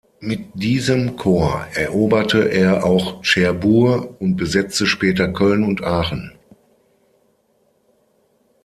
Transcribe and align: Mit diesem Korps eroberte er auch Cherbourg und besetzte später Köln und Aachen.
Mit 0.19 0.45
diesem 0.55 1.15
Korps 1.15 1.77
eroberte 1.77 2.45
er 2.49 2.83
auch 2.85 3.21
Cherbourg 3.21 4.19
und 4.19 4.35
besetzte 4.35 4.87
später 4.87 5.31
Köln 5.31 5.63
und 5.63 5.83
Aachen. 5.83 6.31